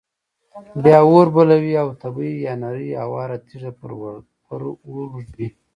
بیا 0.83 0.99
اور 1.09 1.27
بلوي 1.35 1.73
او 1.81 1.89
تبۍ 2.01 2.31
یا 2.45 2.53
نرۍ 2.61 2.89
اواره 3.03 3.37
تیږه 3.47 3.71
پر 3.79 3.91
اور 4.51 4.61
ږدي. 5.25 5.47